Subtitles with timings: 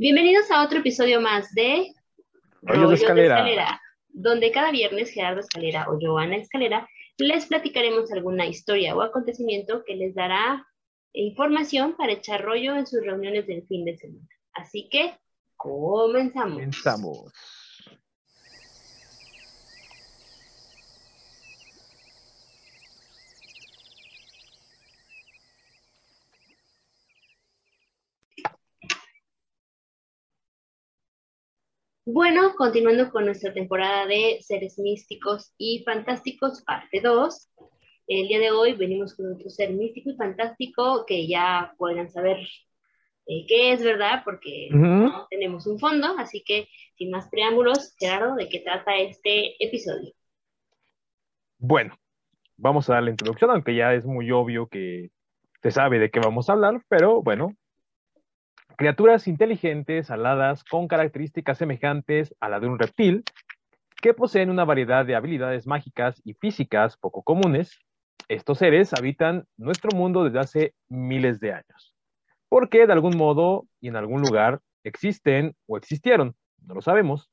[0.00, 1.92] Bienvenidos a otro episodio más de
[2.62, 3.82] Rollos de Escalera.
[4.08, 6.88] donde cada viernes Gerardo Escalera o Joana Escalera
[7.18, 10.66] les platicaremos alguna historia o acontecimiento que les dará
[11.12, 14.26] información para echar rollo en sus reuniones del fin de semana.
[14.54, 15.18] Así que
[15.54, 16.54] comenzamos.
[16.54, 17.34] Comenzamos.
[32.12, 37.50] Bueno, continuando con nuestra temporada de seres místicos y fantásticos, parte 2.
[38.08, 42.38] El día de hoy venimos con otro ser místico y fantástico que ya puedan saber
[43.26, 44.22] eh, qué es, ¿verdad?
[44.24, 49.54] Porque no tenemos un fondo, así que sin más preámbulos, Gerardo, ¿de qué trata este
[49.64, 50.12] episodio?
[51.58, 51.96] Bueno,
[52.56, 55.12] vamos a dar la introducción, aunque ya es muy obvio que
[55.62, 57.54] se sabe de qué vamos a hablar, pero bueno,
[58.80, 63.24] criaturas inteligentes, aladas, con características semejantes a la de un reptil,
[64.00, 67.78] que poseen una variedad de habilidades mágicas y físicas poco comunes.
[68.28, 71.94] Estos seres habitan nuestro mundo desde hace miles de años,
[72.48, 77.30] porque de algún modo y en algún lugar existen o existieron, no lo sabemos.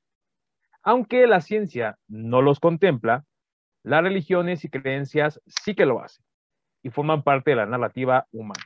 [0.84, 3.24] Aunque la ciencia no los contempla,
[3.84, 6.26] las religiones y creencias sí que lo hacen
[6.84, 8.66] y forman parte de la narrativa humana.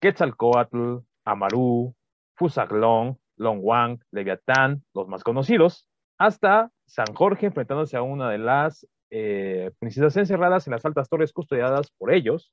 [0.00, 1.94] Quetzalcoatl, Amaru,
[2.34, 8.86] Fusaglong, Long Wang, Leviatán, los más conocidos, hasta San Jorge enfrentándose a una de las
[9.10, 12.52] eh, princesas encerradas en las altas torres custodiadas por ellos,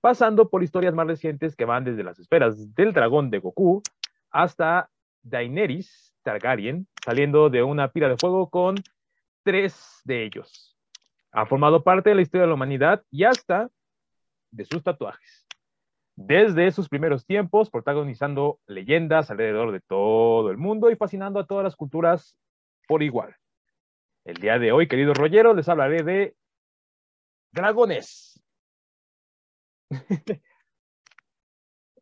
[0.00, 3.82] pasando por historias más recientes que van desde las esferas del dragón de Goku
[4.30, 4.90] hasta
[5.22, 8.76] Daenerys Targaryen, saliendo de una pira de fuego con
[9.42, 10.76] tres de ellos.
[11.32, 13.70] Ha formado parte de la historia de la humanidad y hasta
[14.50, 15.49] de sus tatuajes
[16.26, 21.64] desde sus primeros tiempos, protagonizando leyendas alrededor de todo el mundo y fascinando a todas
[21.64, 22.36] las culturas
[22.86, 23.34] por igual.
[24.24, 26.36] El día de hoy, queridos rolleros, les hablaré de
[27.52, 28.38] dragones.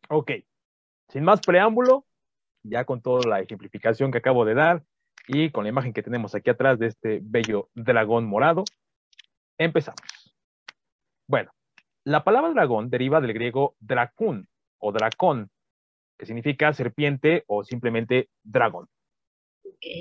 [0.09, 0.31] ok,
[1.07, 2.05] sin más preámbulo,
[2.63, 4.83] ya con toda la ejemplificación que acabo de dar
[5.27, 8.65] y con la imagen que tenemos aquí atrás de este bello dragón morado,
[9.57, 10.35] empezamos.
[11.25, 11.51] Bueno,
[12.03, 15.49] la palabra dragón deriva del griego dracún o dracón,
[16.17, 18.87] que significa serpiente o simplemente dragón,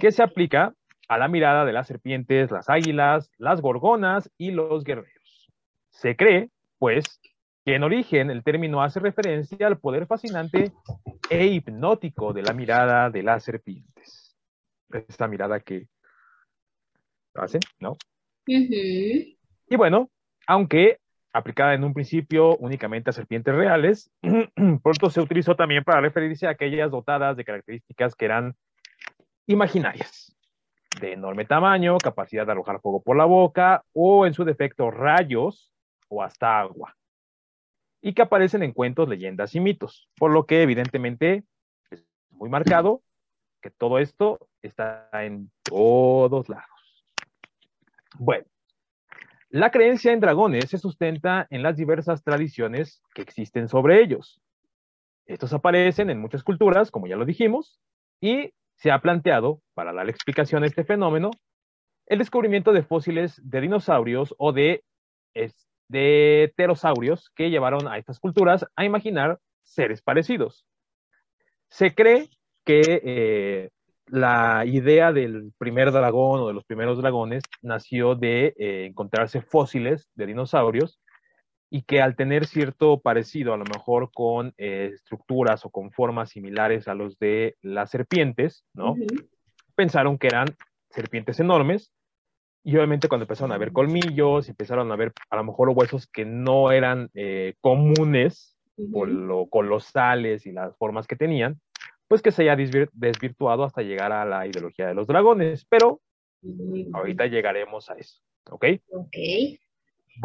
[0.01, 0.75] que se aplica
[1.09, 5.51] a la mirada de las serpientes, las águilas, las gorgonas y los guerreros.
[5.91, 7.21] Se cree, pues,
[7.65, 10.73] que en origen el término hace referencia al poder fascinante
[11.31, 14.37] e hipnótico de la mirada de las serpientes.
[14.91, 15.89] Esta mirada que
[17.35, 17.97] hacen, ¿no?
[18.47, 20.11] Y bueno,
[20.47, 20.99] aunque
[21.33, 24.11] aplicada en un principio únicamente a serpientes reales,
[24.83, 28.55] pronto se utilizó también para referirse a aquellas dotadas de características que eran
[29.47, 30.37] imaginarias,
[31.01, 35.73] de enorme tamaño, capacidad de arrojar fuego por la boca o en su defecto rayos
[36.09, 36.97] o hasta agua,
[38.01, 41.45] y que aparecen en cuentos, leyendas y mitos, por lo que evidentemente
[41.91, 43.03] es muy marcado
[43.61, 46.67] que todo esto está en todos lados.
[48.19, 48.47] Bueno,
[49.51, 54.41] la creencia en dragones se sustenta en las diversas tradiciones que existen sobre ellos.
[55.27, 57.81] Estos aparecen en muchas culturas, como ya lo dijimos,
[58.21, 61.31] y se ha planteado, para dar explicación a este fenómeno,
[62.07, 64.85] el descubrimiento de fósiles de dinosaurios o de,
[65.89, 70.65] de pterosaurios que llevaron a estas culturas a imaginar seres parecidos.
[71.69, 72.31] Se cree
[72.65, 73.71] que eh,
[74.11, 80.09] la idea del primer dragón o de los primeros dragones nació de eh, encontrarse fósiles
[80.15, 81.01] de dinosaurios
[81.71, 86.31] y que al tener cierto parecido a lo mejor con eh, estructuras o con formas
[86.31, 88.95] similares a los de las serpientes, ¿no?
[89.75, 90.47] Pensaron que eran
[90.91, 91.93] serpientes enormes
[92.65, 96.25] y obviamente cuando empezaron a ver colmillos, empezaron a ver a lo mejor huesos que
[96.25, 98.57] no eran eh, comunes
[98.93, 101.61] por lo colosales y las formas que tenían,
[102.09, 102.57] pues que se haya
[102.93, 106.01] desvirtuado hasta llegar a la ideología de los dragones, pero
[106.95, 108.65] ahorita llegaremos a eso, ¿ok?
[108.93, 109.17] Ok.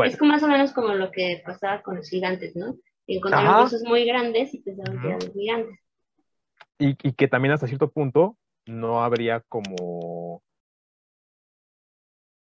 [0.05, 2.77] Es más o menos como lo que pasaba con los gigantes, ¿no?
[3.05, 5.79] Encontraron cosas muy grandes y pensaban que eran gigantes.
[6.79, 10.41] Y, y que también hasta cierto punto no habría como,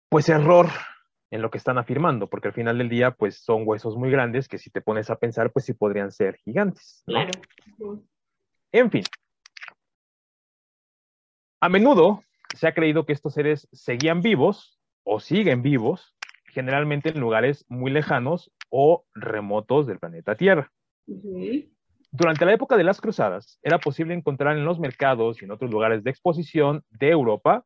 [0.07, 0.67] pues, error
[1.31, 4.47] en lo que están afirmando, porque al final del día, pues, son huesos muy grandes
[4.47, 7.03] que si te pones a pensar, pues sí podrían ser gigantes.
[7.05, 7.31] Claro.
[8.71, 9.03] En fin,
[11.61, 12.23] a menudo
[12.55, 16.15] se ha creído que estos seres seguían vivos o siguen vivos,
[16.47, 20.71] generalmente en lugares muy lejanos o remotos del planeta Tierra.
[22.11, 25.71] Durante la época de las cruzadas, era posible encontrar en los mercados y en otros
[25.71, 27.63] lugares de exposición de Europa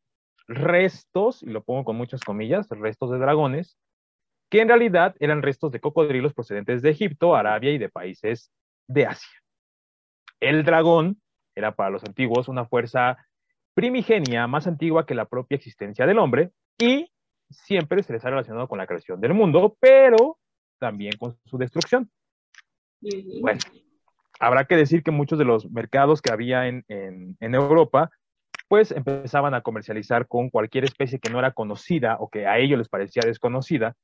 [0.48, 3.78] restos, y lo pongo con muchas comillas, restos de dragones,
[4.52, 8.52] que en realidad eran restos de cocodrilos procedentes de Egipto, Arabia y de países
[8.88, 9.40] de Asia.
[10.40, 11.20] El dragón
[11.56, 13.18] era para los antiguos una fuerza
[13.76, 17.12] primigenia más antigua que la propia existencia del hombre y
[17.50, 20.40] siempre se les ha relacionado con la creación del mundo, pero
[20.80, 22.10] también con su destrucción.
[23.42, 23.60] Bueno,
[24.40, 26.86] habrá que decir que muchos de los mercados que había en,
[27.40, 28.10] Europa,
[28.68, 32.80] pues empezaban a comercializar con cualquier especie que no era conocida o que a ellos
[32.80, 33.96] les parecía desconocida,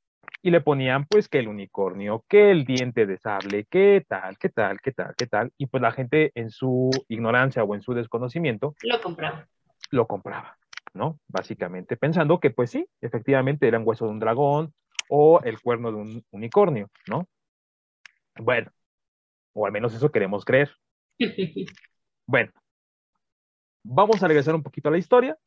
[0.44, 4.50] y le ponían pues que el unicornio, que el diente de sable, que tal, que
[4.50, 7.94] tal, que tal, que tal, y pues la gente en su ignorancia o en su
[7.94, 9.48] desconocimiento lo compraba.
[9.92, 10.58] Lo compraba,
[10.94, 11.20] ¿no?
[11.28, 14.74] Básicamente pensando que pues sí, efectivamente eran hueso de un dragón
[15.10, 17.28] o el cuerno de un unicornio, ¿no?
[18.40, 18.72] Bueno,
[19.54, 20.72] o al menos eso queremos creer.
[22.26, 22.52] bueno,
[23.84, 25.38] vamos a regresar un poquito a la historia.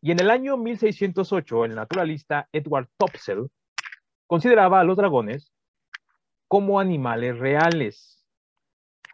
[0.00, 3.48] Y en el año 1608, el naturalista Edward Topsell
[4.26, 5.52] consideraba a los dragones
[6.48, 8.24] como animales reales,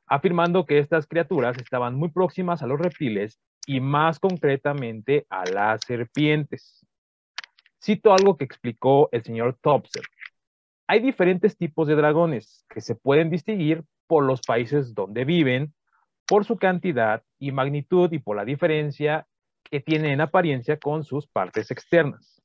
[0.07, 5.81] afirmando que estas criaturas estaban muy próximas a los reptiles y más concretamente a las
[5.87, 6.87] serpientes.
[7.83, 10.05] Cito algo que explicó el señor Topsell.
[10.87, 15.75] Hay diferentes tipos de dragones que se pueden distinguir por los países donde viven,
[16.27, 19.27] por su cantidad y magnitud y por la diferencia
[19.71, 22.43] que tienen en apariencia con sus partes externas.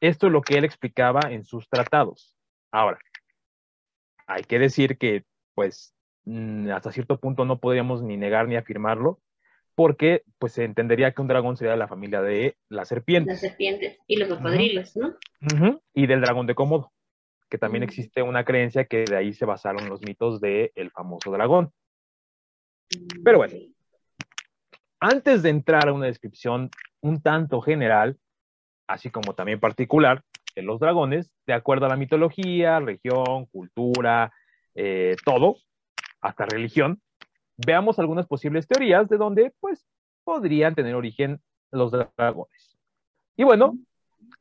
[0.00, 2.36] Esto es lo que él explicaba en sus tratados.
[2.70, 2.98] Ahora,
[4.26, 5.24] hay que decir que,
[5.54, 5.94] pues,
[6.24, 9.20] mm, hasta cierto punto no podríamos ni negar ni afirmarlo,
[9.78, 13.34] porque pues se entendería que un dragón sería de la familia de las serpientes.
[13.34, 15.16] Las serpientes y los cocodrilos, ¿no?
[15.94, 16.90] Y del dragón de Cómodo
[17.48, 21.30] que también existe una creencia que de ahí se basaron los mitos del el famoso
[21.30, 21.72] dragón.
[23.24, 23.54] Pero bueno,
[24.98, 26.70] antes de entrar a una descripción
[27.00, 28.18] un tanto general,
[28.88, 30.24] así como también particular,
[30.56, 34.32] de los dragones, de acuerdo a la mitología, región, cultura,
[34.74, 35.58] eh, todo,
[36.20, 37.00] hasta religión,
[37.58, 39.84] veamos algunas posibles teorías de dónde, pues,
[40.24, 41.40] podrían tener origen
[41.70, 42.78] los dragones.
[43.36, 43.76] Y bueno,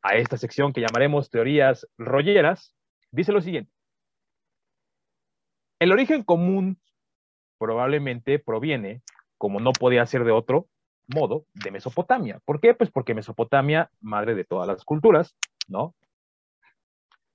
[0.01, 2.73] a esta sección que llamaremos teorías rolleras,
[3.11, 3.71] dice lo siguiente.
[5.79, 6.79] El origen común
[7.59, 9.01] probablemente proviene,
[9.37, 10.67] como no podía ser de otro
[11.07, 12.39] modo, de Mesopotamia.
[12.45, 12.73] ¿Por qué?
[12.73, 15.35] Pues porque Mesopotamia, madre de todas las culturas,
[15.67, 15.95] ¿no?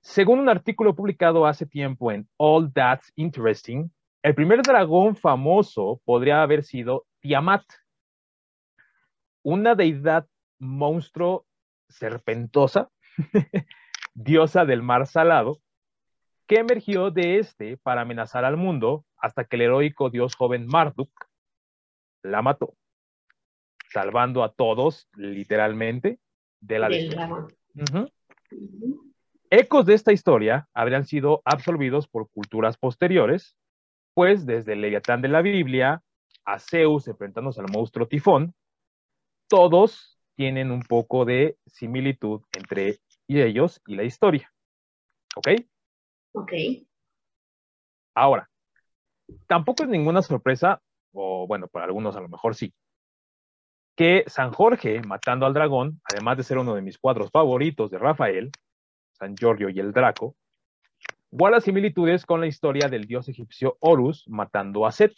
[0.01, 3.89] Según un artículo publicado hace tiempo en All That's Interesting,
[4.23, 7.63] el primer dragón famoso podría haber sido Tiamat,
[9.43, 10.25] una deidad
[10.59, 11.45] monstruo
[11.89, 12.89] serpentosa,
[14.13, 15.59] diosa del mar salado,
[16.47, 21.11] que emergió de este para amenazar al mundo hasta que el heroico dios joven Marduk
[22.21, 22.75] la mató,
[23.91, 26.19] salvando a todos, literalmente,
[26.61, 28.09] de la destrucción.
[29.49, 33.57] Ecos de esta historia habrían sido absorbidos por culturas posteriores,
[34.13, 36.01] pues desde el Leviatán de la Biblia
[36.45, 38.53] a Zeus enfrentándose al monstruo Tifón,
[39.47, 44.51] todos tienen un poco de similitud entre ellos y la historia.
[45.35, 45.47] ¿Ok?
[46.33, 46.53] Ok.
[48.15, 48.49] Ahora,
[49.47, 50.81] tampoco es ninguna sorpresa,
[51.13, 52.73] o bueno, para algunos a lo mejor sí,
[53.95, 57.99] que San Jorge, matando al dragón, además de ser uno de mis cuadros favoritos de
[57.99, 58.51] Rafael,
[59.13, 60.35] San Giorgio y el Draco,
[61.35, 65.15] guarda similitudes con la historia del dios egipcio Horus matando a Set.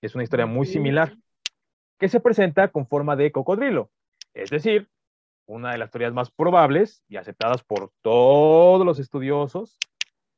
[0.00, 1.16] Es una historia muy similar,
[1.98, 3.90] que se presenta con forma de cocodrilo,
[4.34, 4.88] es decir,
[5.46, 9.78] una de las teorías más probables y aceptadas por todos los estudiosos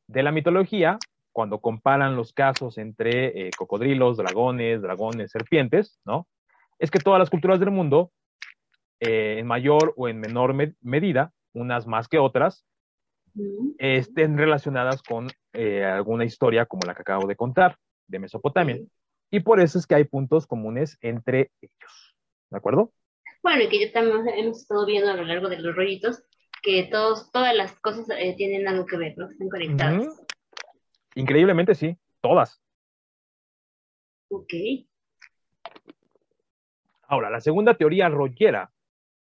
[0.07, 0.99] de la mitología,
[1.33, 6.26] cuando comparan los casos entre eh, cocodrilos, dragones, dragones, serpientes, ¿no?
[6.79, 8.11] Es que todas las culturas del mundo,
[9.00, 12.64] eh, en mayor o en menor medida, unas más que otras,
[13.79, 18.79] estén relacionadas con eh, alguna historia como la que acabo de contar, de Mesopotamia.
[19.31, 22.17] Y por eso es que hay puntos comunes entre ellos.
[22.51, 22.93] ¿De acuerdo?
[23.43, 26.23] Bueno, y que yo también hemos estado viendo a lo largo de los rollitos
[26.62, 29.29] que todos, todas las cosas eh, tienen algo que ver, ¿no?
[29.29, 30.25] Están conectadas.
[31.15, 32.62] Increíblemente sí, todas.
[34.29, 34.53] Ok.
[37.09, 38.71] Ahora, la segunda teoría rollera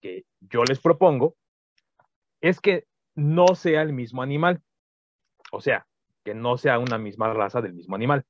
[0.00, 1.36] que yo les propongo
[2.40, 2.86] es que
[3.18, 4.62] no sea el mismo animal.
[5.50, 5.86] O sea,
[6.24, 8.24] que no sea una misma raza del mismo animal.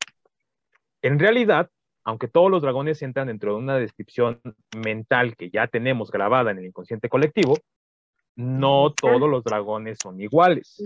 [1.03, 1.71] En realidad,
[2.05, 4.41] aunque todos los dragones entran dentro de una descripción
[4.75, 7.59] mental que ya tenemos grabada en el inconsciente colectivo,
[8.35, 10.83] no todos los dragones son iguales.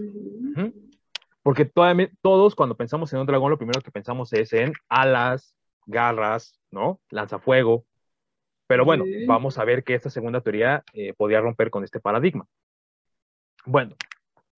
[1.45, 5.55] Porque todos cuando pensamos en un dragón, lo primero que pensamos es en alas,
[5.87, 7.01] garras, ¿no?
[7.11, 7.85] Lanzafuego.
[8.67, 12.49] Pero bueno, vamos a ver que esta segunda teoría eh, podría romper con este paradigma.
[13.65, 13.95] Bueno,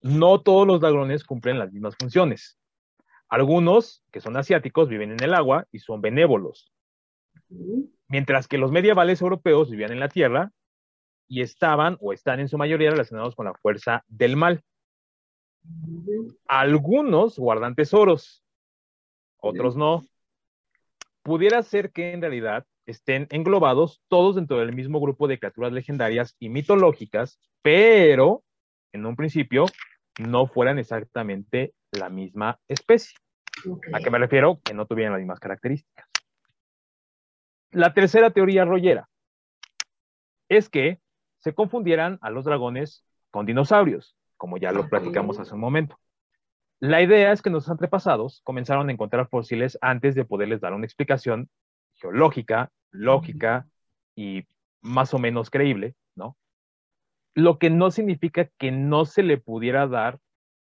[0.01, 2.59] no todos los dragones cumplen las mismas funciones.
[3.29, 6.73] Algunos, que son asiáticos, viven en el agua y son benévolos.
[8.09, 10.53] Mientras que los medievales europeos vivían en la tierra
[11.27, 14.63] y estaban o están en su mayoría relacionados con la fuerza del mal.
[16.47, 18.45] Algunos guardan tesoros,
[19.39, 20.05] otros no.
[21.23, 26.37] Pudiera ser que en realidad estén englobados todos dentro del mismo grupo de criaturas legendarias
[26.39, 28.45] y mitológicas, pero
[28.95, 29.67] en un principio
[30.19, 33.17] no fueran exactamente la misma especie.
[33.93, 34.61] ¿A qué me refiero?
[34.65, 36.09] Que no tuvieran las mismas características.
[37.73, 39.09] La tercera teoría rollera
[40.49, 41.01] es que
[41.39, 45.99] se confundieran a los dragones con dinosaurios, como ya lo platicamos hace un momento.
[46.79, 50.87] La idea es que nuestros antepasados comenzaron a encontrar fósiles antes de poderles dar una
[50.87, 51.49] explicación
[51.95, 53.67] geológica, lógica
[54.15, 54.47] y
[54.81, 56.37] más o menos creíble, ¿no?
[57.35, 60.19] Lo que no significa que no se le pudiera dar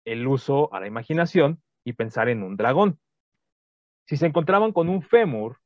[0.05, 2.99] el uso a la imaginación y pensar en un dragón.
[4.07, 5.59] Si se encontraban con un fémur,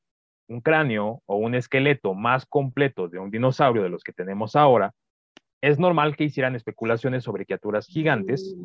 [0.48, 4.94] un cráneo o un esqueleto más completo de un dinosaurio de los que tenemos ahora,
[5.60, 8.56] es normal que hicieran especulaciones sobre criaturas gigantes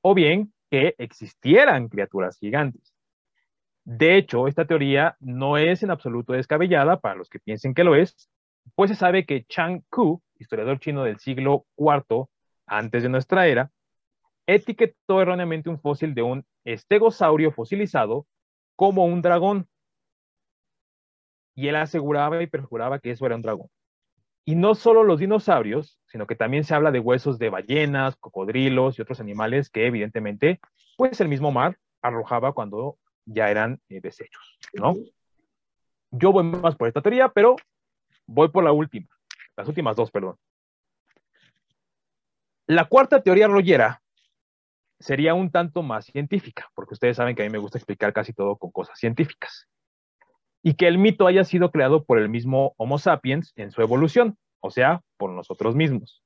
[0.00, 2.94] o bien que existieran criaturas gigantes.
[3.84, 7.94] De hecho, esta teoría no es en absoluto descabellada para los que piensen que lo
[7.94, 8.28] es,
[8.74, 12.26] pues se sabe que Chang Ku, historiador chino del siglo IV
[12.66, 13.70] antes de nuestra era,
[14.46, 18.26] etiquetó erróneamente un fósil de un estegosaurio fosilizado
[18.76, 19.68] como un dragón.
[21.54, 23.68] Y él aseguraba y perjuraba que eso era un dragón.
[24.44, 28.98] Y no solo los dinosaurios, sino que también se habla de huesos de ballenas, cocodrilos
[28.98, 30.60] y otros animales que evidentemente,
[30.96, 34.94] pues el mismo mar arrojaba cuando ya eran eh, desechos, ¿no?
[36.10, 37.56] Yo voy más por esta teoría, pero
[38.26, 39.08] voy por la última,
[39.58, 40.36] las últimas dos, perdón.
[42.68, 44.00] La cuarta teoría rollera
[45.00, 48.32] sería un tanto más científica, porque ustedes saben que a mí me gusta explicar casi
[48.32, 49.66] todo con cosas científicas.
[50.62, 54.38] Y que el mito haya sido creado por el mismo Homo sapiens en su evolución,
[54.60, 56.22] o sea, por nosotros mismos.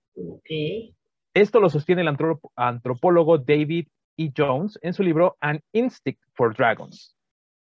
[1.32, 2.14] Esto lo sostiene el
[2.56, 4.30] antropólogo David E.
[4.36, 7.16] Jones en su libro An Instinct for Dragons,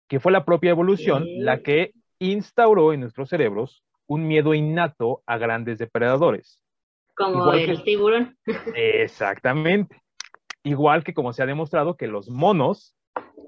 [0.07, 5.37] que fue la propia evolución la que instauró en nuestros cerebros un miedo innato a
[5.37, 6.61] grandes depredadores.
[7.15, 8.37] Como el tiburón.
[8.75, 10.01] Exactamente.
[10.63, 12.93] Igual que como se ha demostrado que los monos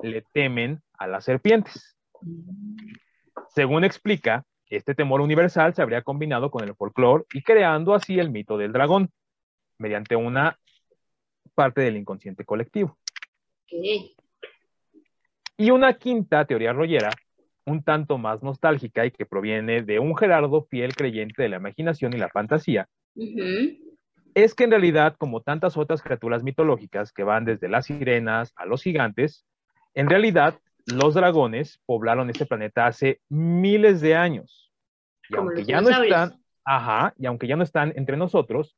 [0.02, 1.98] le temen a las serpientes.
[3.50, 8.32] Según explica, este temor universal se habría combinado con el folclore y creando así el
[8.32, 9.12] mito del dragón,
[9.78, 10.58] mediante una
[11.56, 12.98] parte del inconsciente colectivo.
[15.58, 17.10] Y una quinta teoría rollera,
[17.66, 22.14] un tanto más nostálgica y que proviene de un Gerardo fiel creyente de la imaginación
[22.14, 22.88] y la fantasía,
[24.36, 28.66] es que en realidad, como tantas otras criaturas mitológicas que van desde las sirenas a
[28.66, 29.46] los gigantes,
[29.94, 34.72] en realidad los dragones poblaron este planeta hace miles de años.
[35.30, 38.76] Y aunque ya no están, ajá, y aunque ya no están entre nosotros,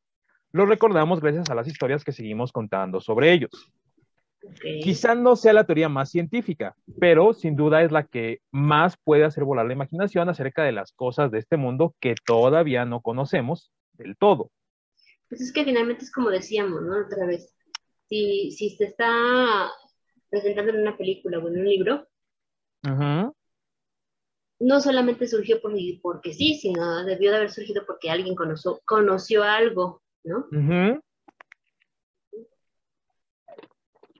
[0.51, 3.71] los recordamos gracias a las historias que seguimos contando sobre ellos.
[4.83, 9.23] Quizá no sea la teoría más científica, pero sin duda es la que más puede
[9.23, 13.71] hacer volar la imaginación acerca de las cosas de este mundo que todavía no conocemos
[13.93, 14.51] del todo.
[15.29, 17.05] Pues es que finalmente es como decíamos, ¿no?
[17.05, 17.53] Otra vez,
[18.07, 19.71] si, si se está
[20.29, 22.07] presentando en una película o en un libro,
[24.59, 29.43] no solamente surgió por, porque sí, sino debió de haber surgido porque alguien conoció, conoció
[29.43, 30.47] algo, ¿no?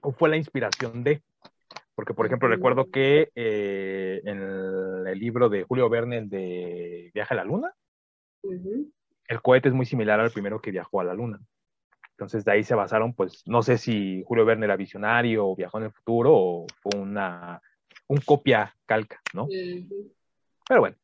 [0.06, 1.20] O fue la inspiración de.
[1.96, 7.34] Porque, por ejemplo, recuerdo que eh, en el, libro de Julio Verne, el de Viaje
[7.34, 7.74] a la Luna,
[8.44, 11.40] el cohete es muy similar al primero que viajó a la Luna.
[12.12, 15.78] Entonces de ahí se basaron, pues no sé si Julio Verne era visionario o viajó
[15.78, 17.60] en el futuro o fue una
[18.06, 19.48] un copia calca, ¿no?
[20.68, 20.96] Pero bueno.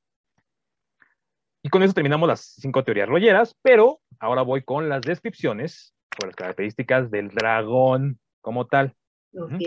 [1.64, 6.28] Y con eso terminamos las cinco teorías rolleras, pero ahora voy con las descripciones sobre
[6.28, 8.94] las características del dragón como tal.
[9.34, 9.62] Ok.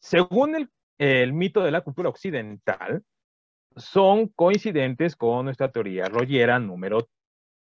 [0.00, 3.04] Según el, el mito de la cultura occidental,
[3.76, 7.08] son coincidentes con nuestra teoría rollera número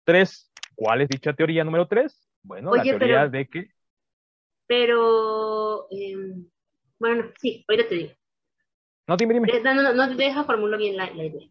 [0.05, 0.53] 3.
[0.75, 2.29] ¿Cuál es dicha teoría número 3?
[2.43, 3.71] Bueno, la teoría de que...
[4.67, 6.49] Pero, em,
[6.99, 8.13] bueno, sí, ahorita te digo.
[9.07, 9.49] No, dime, dime.
[9.63, 11.49] No, no, no, deja formular bien la, idea.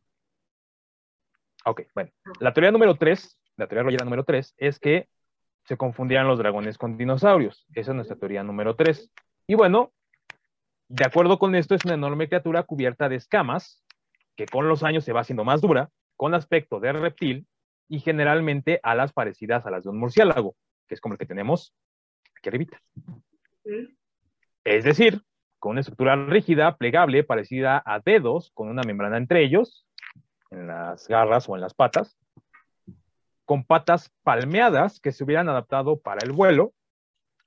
[1.66, 2.12] Ok, bueno.
[2.40, 5.10] La teoría número 3, la teoría rollera número 3, es que
[5.68, 7.66] se confundían los dragones con dinosaurios.
[7.74, 9.12] Esa es nuestra teoría número 3.
[9.48, 9.92] Y bueno,
[10.88, 13.84] de acuerdo con esto, es una enorme criatura cubierta de escamas,
[14.38, 17.48] que con los años se va haciendo más dura, con aspecto de reptil
[17.90, 20.56] y generalmente alas parecidas a las de un murciélago,
[20.88, 21.74] que es como el que tenemos
[22.38, 22.82] aquí arribita.
[24.64, 25.22] Es decir,
[25.60, 29.86] con una estructura rígida, plegable, parecida a dedos, con una membrana entre ellos,
[30.50, 32.18] en las garras o en las patas,
[33.48, 36.74] con patas palmeadas que se hubieran adaptado para el vuelo.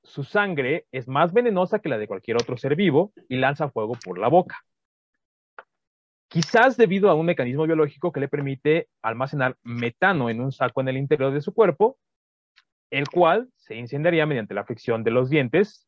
[0.02, 3.99] Su sangre es más venenosa que la de cualquier otro ser vivo y lanza fuego
[4.02, 4.64] por la boca.
[6.28, 10.88] Quizás debido a un mecanismo biológico que le permite almacenar metano en un saco en
[10.88, 11.99] el interior de su cuerpo,
[12.88, 15.87] el cual se incendiaría mediante la fricción de los dientes,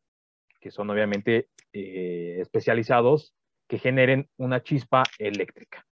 [0.60, 3.34] que son obviamente eh, especializados,
[3.66, 5.86] que generen una chispa eléctrica.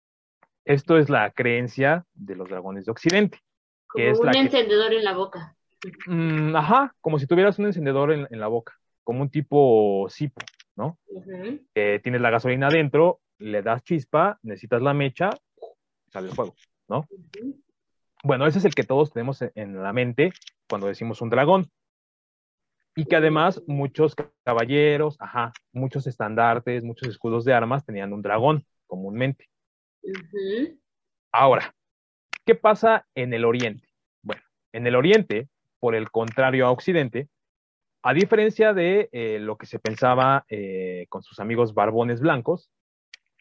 [0.66, 3.40] Esto es la creencia de los dragones de Occidente.
[3.98, 5.56] Como un encendedor en la boca.
[6.06, 8.74] Mm, ajá, como si tuvieras un encendedor en, la boca,
[9.04, 10.42] como un tipo cipo,
[10.76, 10.98] ¿no?
[11.74, 15.30] tienes la gasolina adentro, le das chispa, necesitas la mecha,
[16.12, 16.56] sale el fuego,
[16.88, 17.08] ¿no?
[18.24, 20.32] Bueno, ese es el que todos tenemos en la mente
[20.68, 21.70] cuando decimos un dragón.
[22.96, 28.66] Y que además muchos caballeros, ajá, muchos estandartes, muchos escudos de armas tenían un dragón
[28.88, 29.50] comúnmente.
[31.32, 31.76] Ahora,
[32.44, 33.87] ¿qué pasa en el Oriente?
[34.74, 35.48] En el Oriente,
[35.80, 37.30] por el contrario a Occidente,
[38.04, 42.72] a diferencia de eh, lo que se pensaba eh, con sus amigos barbones blancos,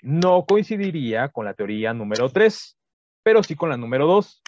[0.02, 2.78] no coincidiría con la teoría número 3,
[3.23, 4.42] pero sí con la número 2.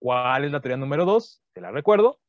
[0.00, 1.42] ¿Cuál es la teoría número 2?
[1.52, 2.20] Te la recuerdo.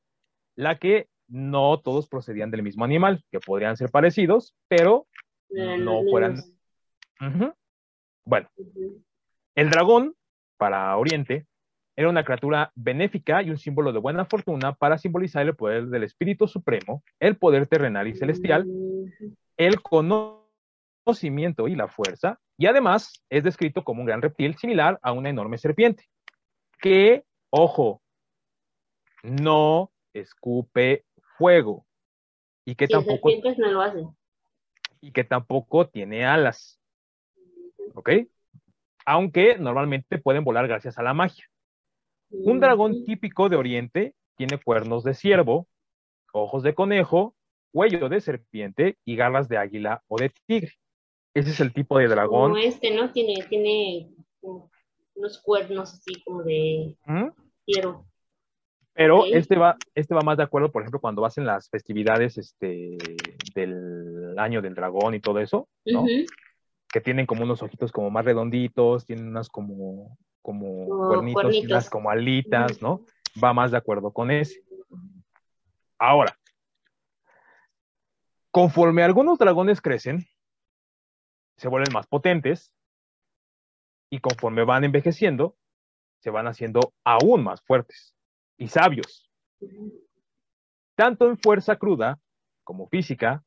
[0.55, 5.07] La que no todos procedían del mismo animal, que podrían ser parecidos, pero
[5.49, 6.41] no fueran.
[8.25, 8.49] Bueno,
[9.55, 10.15] el dragón,
[10.57, 11.45] para Oriente,
[11.99, 16.03] era una criatura benéfica y un símbolo de buena fortuna para simbolizar el poder del
[16.03, 18.65] Espíritu Supremo, el poder terrenal y celestial,
[19.57, 25.11] el conocimiento y la fuerza, y además es descrito como un gran reptil similar a
[25.11, 26.05] una enorme serpiente,
[26.79, 28.01] que, ojo,
[29.21, 31.03] no escupe
[31.37, 31.85] fuego
[32.63, 34.07] y que tampoco no lo hacen.
[35.01, 36.79] y que tampoco tiene alas.
[37.93, 38.11] ¿Ok?
[39.05, 41.49] aunque normalmente pueden volar gracias a la magia.
[42.31, 45.67] Un dragón típico de Oriente tiene cuernos de ciervo,
[46.31, 47.35] ojos de conejo,
[47.71, 50.73] cuello de serpiente y garras de águila o de tigre.
[51.33, 52.51] Ese es el tipo de dragón.
[52.51, 53.11] Como este, ¿no?
[53.11, 54.09] Tiene, tiene
[54.41, 56.95] unos cuernos así como de
[57.65, 58.05] ciervo.
[58.93, 62.97] Pero este va, este va más de acuerdo, por ejemplo, cuando hacen las festividades este,
[63.55, 66.05] del año del dragón y todo eso, ¿no?
[66.91, 71.89] Que tienen como unos ojitos como más redonditos, tienen unas como, como cuernitos, y unas
[71.89, 73.05] como alitas, ¿no?
[73.41, 74.63] Va más de acuerdo con ese.
[75.99, 76.35] Ahora,
[78.51, 80.25] conforme algunos dragones crecen,
[81.57, 82.73] se vuelven más potentes
[84.09, 85.57] y conforme van envejeciendo,
[86.19, 88.15] se van haciendo aún más fuertes
[88.57, 89.29] y sabios,
[90.95, 92.19] tanto en fuerza cruda
[92.63, 93.43] como física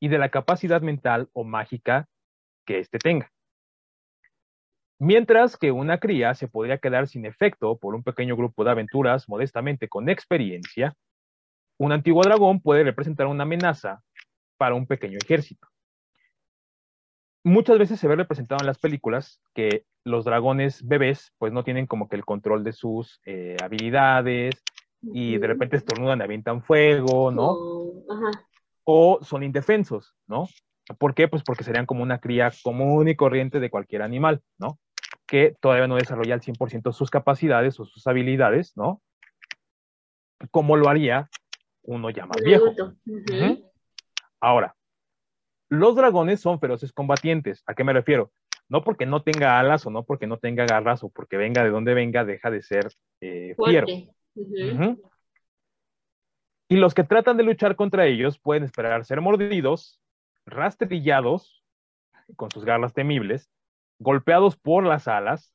[0.00, 2.08] y de la capacidad mental o mágica
[2.66, 3.30] que éste tenga.
[4.98, 9.28] Mientras que una cría se podría quedar sin efecto por un pequeño grupo de aventuras
[9.28, 10.94] modestamente con experiencia,
[11.78, 14.02] un antiguo dragón puede representar una amenaza
[14.56, 15.68] para un pequeño ejército.
[17.44, 21.86] Muchas veces se ve representado en las películas que los dragones bebés pues no tienen
[21.86, 24.62] como que el control de sus eh, habilidades
[25.02, 27.54] y de repente estornudan y avientan fuego, ¿no?
[28.84, 30.48] O son indefensos, ¿no?
[30.98, 31.28] ¿Por qué?
[31.28, 34.78] Pues porque serían como una cría común y corriente de cualquier animal, ¿no?
[35.26, 39.02] Que todavía no desarrolla al 100% sus capacidades o sus habilidades, ¿no?
[40.50, 41.28] Como lo haría
[41.82, 42.66] uno ya más viejo.
[44.40, 44.76] Ahora,
[45.68, 47.62] los dragones son feroces combatientes.
[47.66, 48.32] ¿A qué me refiero?
[48.68, 51.70] No porque no tenga alas o no porque no tenga garras o porque venga de
[51.70, 52.88] donde venga, deja de ser
[53.20, 53.86] eh, fiero.
[56.68, 60.00] Y los que tratan de luchar contra ellos pueden esperar ser mordidos,
[60.46, 61.62] rastrillados
[62.36, 63.50] con sus garras temibles,
[63.98, 65.52] golpeados por las alas,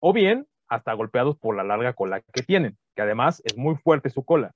[0.00, 4.10] o bien hasta golpeados por la larga cola que tienen, que además es muy fuerte
[4.10, 4.52] su cola.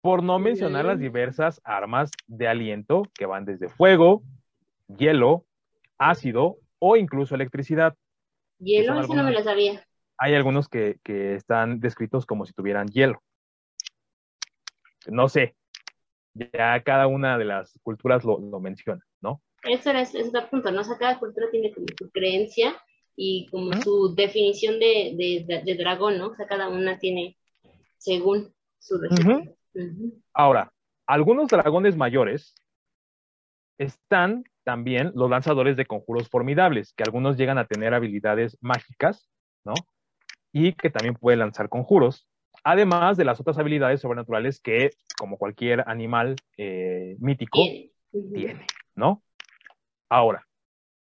[0.00, 4.22] Por no mencionar las diversas armas de aliento que van desde fuego,
[4.86, 5.44] hielo,
[5.98, 7.96] ácido o incluso electricidad.
[8.58, 9.84] Hielo, eso no me lo sabía.
[10.16, 13.22] Hay algunos que, que están descritos como si tuvieran hielo.
[15.06, 15.54] No sé,
[16.34, 19.42] ya cada una de las culturas lo, lo menciona, ¿no?
[19.62, 20.82] Eso es, ese el punto, ¿no?
[20.82, 22.76] O sea, cada cultura tiene como su creencia
[23.16, 26.28] y como su definición de, de, de, dragón, ¿no?
[26.28, 27.36] O sea, cada una tiene
[27.96, 29.56] según su definición.
[30.32, 30.72] Ahora,
[31.06, 32.54] algunos dragones mayores
[33.78, 39.28] están también los lanzadores de conjuros formidables, que algunos llegan a tener habilidades mágicas,
[39.64, 39.74] ¿no?
[40.52, 42.28] Y que también pueden lanzar conjuros,
[42.64, 47.60] además de las otras habilidades sobrenaturales que, como cualquier animal eh, mítico,
[48.10, 49.22] tiene, ¿no?
[50.08, 50.46] Ahora,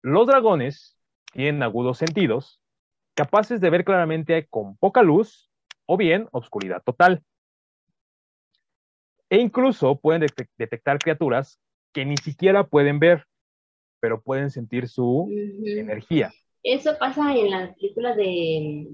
[0.02, 0.98] los dragones
[1.34, 2.62] tienen agudos sentidos,
[3.14, 5.52] capaces de ver claramente con poca luz
[5.86, 7.24] o bien obscuridad total.
[9.30, 10.26] E incluso pueden
[10.58, 11.60] detectar criaturas
[11.94, 13.26] que ni siquiera pueden ver,
[14.00, 15.30] pero pueden sentir su
[15.66, 16.32] energía.
[16.64, 18.88] Eso pasa en la película de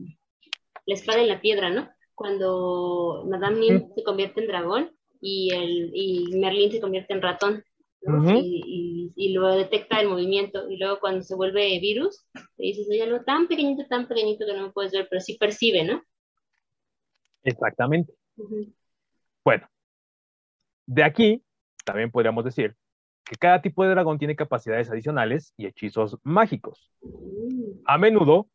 [0.85, 1.89] La espada en la piedra, ¿no?
[2.17, 7.63] Cuando Madame Nim se convierte en dragón y, el, y Merlin se convierte en ratón.
[8.01, 13.03] y, y, luego detecta el movimiento y luego cuando se vuelve virus, te dices, oye,
[13.03, 16.01] algo tan pequeñito, tan pequeñito que no me puedes ver, pero sí percibe, ¿no?
[17.43, 18.11] Exactamente.
[19.45, 19.67] Bueno,
[20.87, 21.43] de aquí
[21.85, 22.75] también podríamos decir
[23.25, 26.91] que cada tipo de dragón tiene capacidades adicionales y hechizos mágicos.
[27.85, 28.47] A menudo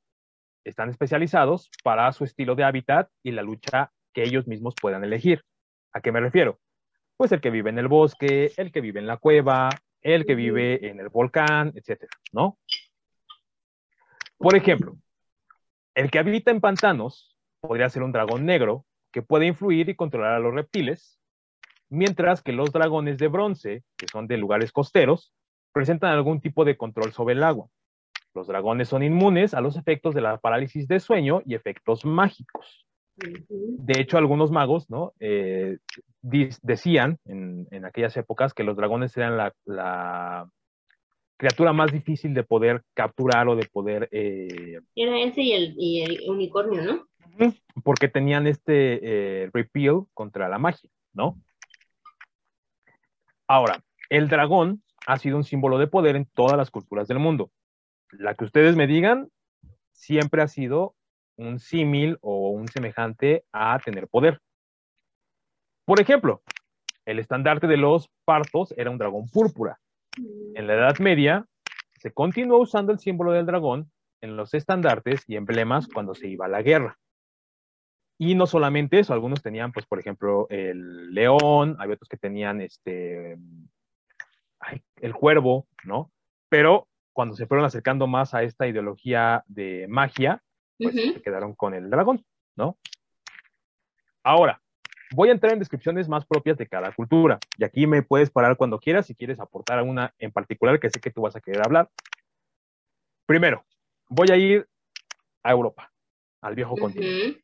[0.65, 5.43] están especializados para su estilo de hábitat y la lucha que ellos mismos puedan elegir.
[5.93, 6.59] ¿A qué me refiero?
[7.17, 9.71] Pues el que vive en el bosque, el que vive en la cueva,
[10.01, 12.59] el que vive en el volcán, etcétera, ¿no?
[14.39, 14.97] Por ejemplo,
[15.95, 20.35] el que habita en pantanos podría ser un dragón negro que puede influir y controlar
[20.35, 21.21] a los reptiles,
[21.89, 25.33] mientras que los dragones de bronce, que son de lugares costeros,
[25.73, 27.69] presentan algún tipo de control sobre el agua.
[28.35, 32.87] Los dragones son inmunes a los efectos de la parálisis de sueño y efectos mágicos.
[33.17, 35.13] De hecho, algunos magos ¿no?
[35.21, 35.79] Eh,
[36.23, 40.49] decían en, aquellas épocas que los dragones eran la,
[41.37, 44.09] criatura más difícil de poder capturar o de poder...
[44.13, 47.07] Eh, Era ese y el, y el, unicornio, ¿no?
[47.83, 51.37] Porque tenían este eh, repeal contra la magia, ¿no?
[53.49, 57.51] Ahora, el dragón ha sido un símbolo de poder en todas las culturas del mundo.
[58.13, 59.31] La que ustedes me digan,
[59.93, 60.95] siempre ha sido
[61.37, 64.41] un símil o un semejante a tener poder.
[65.85, 66.43] Por ejemplo,
[67.07, 69.81] el estandarte de los partos era un dragón púrpura.
[70.55, 71.47] En la Edad Media
[71.99, 76.47] se continuó usando el símbolo del dragón en los estandartes y emblemas cuando se iba
[76.47, 76.99] a la guerra.
[78.19, 82.61] Y no solamente eso, algunos tenían, pues, por ejemplo, el león, había otros que tenían
[82.61, 83.37] este,
[85.01, 86.13] el cuervo, ¿no?
[86.49, 90.43] Pero cuando se fueron acercando más a esta ideología de magia,
[90.79, 92.25] pues se quedaron con el dragón,
[92.57, 92.79] ¿no?
[94.23, 94.61] Ahora,
[95.15, 97.39] voy a entrar en descripciones más propias de cada cultura.
[97.59, 101.01] Y aquí me puedes parar cuando quieras si quieres aportar alguna en particular que sé
[101.01, 101.89] que tú vas a querer hablar.
[103.27, 103.65] Primero,
[104.09, 104.67] voy a ir
[105.43, 105.93] a Europa,
[106.41, 107.43] al viejo continente.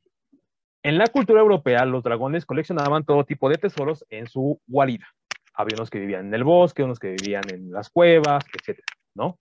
[0.83, 5.07] En la cultura europea, los dragones coleccionaban todo tipo de tesoros en su guarida.
[5.55, 8.79] Había unos que vivían en el bosque, unos que vivían en las cuevas, etc.
[9.15, 9.39] ¿no?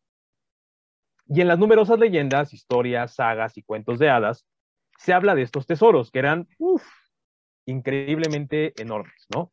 [1.30, 4.46] Y en las numerosas leyendas, historias, sagas y cuentos de hadas,
[4.98, 6.48] se habla de estos tesoros, que eran
[7.66, 9.52] increíblemente enormes, ¿no?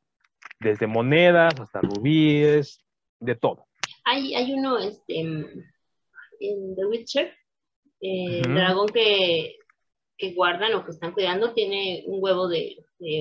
[0.61, 2.81] Desde monedas hasta rubíes,
[3.21, 3.67] de todo.
[4.05, 7.35] Hay, hay uno este, en The Witcher,
[8.01, 9.57] eh, el dragón que
[10.17, 12.77] que guardan o que están cuidando tiene un huevo de,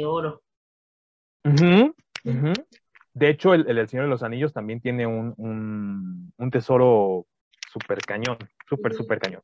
[0.05, 0.41] oro.
[3.13, 7.25] De hecho, el, el, Señor de los Anillos también tiene un, tesoro
[7.73, 8.38] súper cañón,
[8.69, 9.41] súper, súper cañón.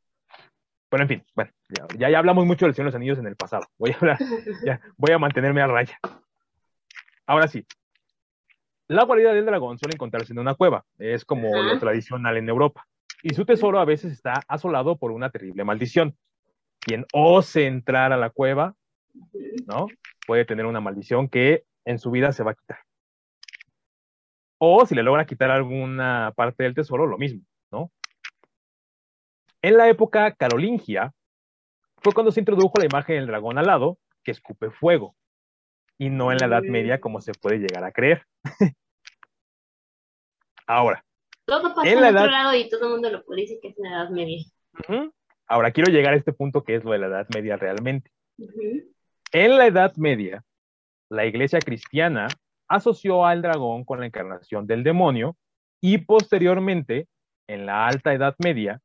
[0.90, 1.52] Pero en fin, bueno,
[1.98, 3.66] ya, ya, hablamos mucho del Señor de los Anillos en el pasado.
[3.78, 4.18] Voy a hablar,
[4.66, 6.00] ya, voy a mantenerme a raya.
[7.28, 7.66] Ahora sí,
[8.88, 12.88] la guarida del dragón suele encontrarse en una cueva, es como lo tradicional en Europa,
[13.22, 16.18] y su tesoro a veces está asolado por una terrible maldición
[16.80, 18.76] quien ose entrar a la cueva,
[19.68, 19.88] ¿no?
[20.26, 22.80] Puede tener una maldición que en su vida se va a quitar.
[24.58, 27.42] O si le logra quitar alguna parte del tesoro, lo mismo.
[29.62, 31.14] En la época carolingia
[31.98, 35.16] fue cuando se introdujo la imagen del dragón alado que escupe fuego,
[35.98, 38.26] y no en la Edad Media como se puede llegar a creer.
[40.66, 41.04] Ahora.
[41.46, 43.90] Todo pasa en, otro lado y todo el mundo lo dice que es en la
[43.90, 44.46] Edad Media.
[45.48, 48.12] Ahora quiero llegar a este punto que es lo de la Edad Media realmente.
[49.32, 50.44] En la Edad Media,
[51.10, 52.28] la iglesia cristiana
[52.68, 55.36] asoció al dragón con la encarnación del demonio
[55.82, 57.08] y posteriormente,
[57.48, 58.80] en la Alta Edad Media,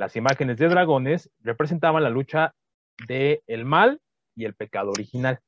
[0.00, 2.54] las imágenes de dragones representaban la lucha
[3.06, 4.00] del el mal
[4.34, 5.38] y el pecado original.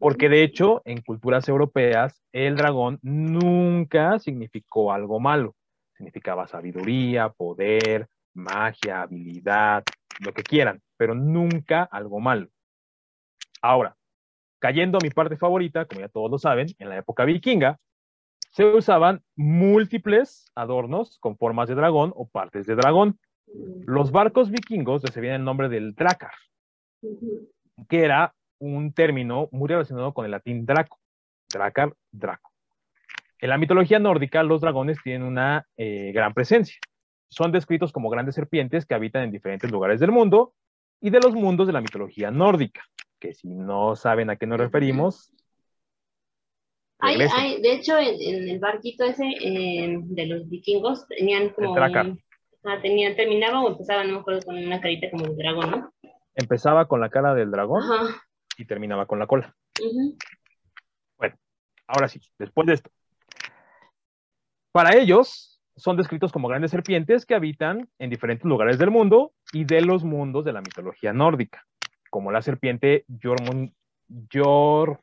[0.00, 5.54] Porque de hecho, en culturas europeas, el dragón nunca significó algo malo.
[5.96, 9.84] Significaba sabiduría, poder, magia, habilidad,
[10.18, 12.48] lo que quieran, pero nunca algo malo.
[13.62, 13.96] Ahora,
[14.64, 17.78] Cayendo a mi parte favorita, como ya todos lo saben, en la época vikinga,
[18.50, 23.20] se usaban múltiples adornos con formas de dragón o partes de dragón.
[23.86, 26.32] Los barcos vikingos recibían el nombre del Drakkar,
[27.88, 30.98] que era un término muy relacionado con el latín draco.
[31.52, 32.50] Drakkar, draco.
[33.38, 36.78] En la mitología nórdica, los dragones tienen una eh, gran presencia.
[37.28, 40.54] Son descritos como grandes serpientes que habitan en diferentes lugares del mundo
[41.00, 42.82] y de los mundos de la mitología nórdica,
[43.20, 45.30] que si no saben a qué nos referimos.
[47.00, 51.74] Hay, hay, de hecho, en, el barquito ese eh, de los vikingos tenían como.
[51.74, 52.18] Un,
[52.64, 55.92] ah, tenían, terminaba o empezaba, no me acuerdo, con una carita como de dragón, ¿no?
[56.34, 57.82] Empezaba con la cara del dragón
[58.56, 59.54] y terminaba con la cola.
[61.16, 61.36] Bueno,
[61.86, 62.90] ahora sí, después de esto.
[64.72, 69.64] Para ellos, son descritos como grandes serpientes que habitan en diferentes lugares del mundo y
[69.64, 71.64] de los mundos de la mitología nórdica,
[72.10, 73.72] como la serpiente Jormund,
[74.32, 74.98] Jor,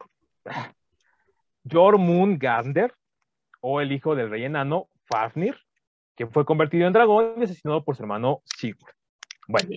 [1.69, 2.93] Jormungandr
[3.61, 5.57] o el hijo del rey enano Fafnir,
[6.15, 8.93] que fue convertido en dragón y asesinado por su hermano Sigurd.
[9.47, 9.69] Bueno,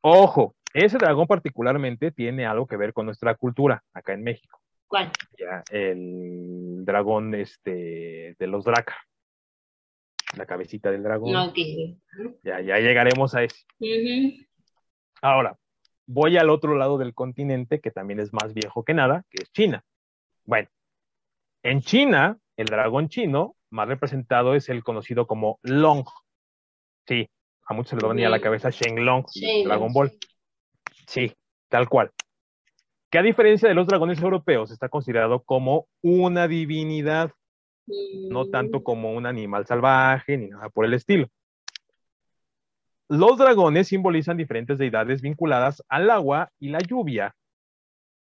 [0.00, 4.60] ojo, ese dragón particularmente tiene algo que ver con nuestra cultura acá en México.
[4.86, 5.10] ¿Cuál?
[5.38, 8.96] Ya, el dragón este, de los Draca.
[10.36, 11.34] La cabecita del dragón.
[11.50, 11.96] Okay.
[12.42, 13.64] Ya, ya llegaremos a ese.
[15.22, 15.56] Ahora,
[16.06, 19.52] voy al otro lado del continente, que también es más viejo que nada, que es
[19.52, 19.84] China.
[20.44, 20.68] Bueno,
[21.62, 26.04] en China, el dragón chino más representado es el conocido como Long.
[27.06, 27.28] Sí,
[27.66, 29.24] a muchos se le venía a la cabeza Shenlong,
[29.64, 30.12] Dragon Ball.
[31.06, 31.32] Sí,
[31.68, 32.10] tal cual
[33.14, 37.30] que a diferencia de los dragones europeos está considerado como una divinidad,
[38.28, 41.28] no tanto como un animal salvaje ni nada por el estilo.
[43.08, 47.36] Los dragones simbolizan diferentes deidades vinculadas al agua y la lluvia.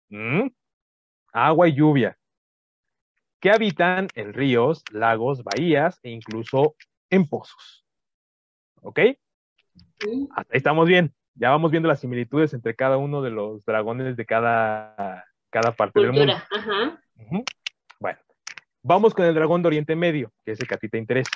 [0.10, 0.48] ¿Mm?
[1.32, 2.18] Agua y lluvia.
[3.44, 6.76] Que habitan en ríos, lagos, bahías e incluso
[7.12, 7.86] en pozos.
[8.82, 9.00] ¿Ok?
[10.36, 14.16] Hasta ahí estamos bien ya vamos viendo las similitudes entre cada uno de los dragones
[14.16, 16.34] de cada, cada parte del mundo.
[18.00, 18.20] Bueno,
[18.84, 21.32] vamos con el dragón de Oriente Medio, que es el que a ti te interesa.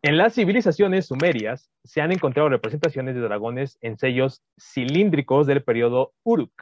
[0.00, 6.12] En las civilizaciones sumerias se han encontrado representaciones de dragones en sellos cilíndricos del periodo
[6.24, 6.52] Uruk.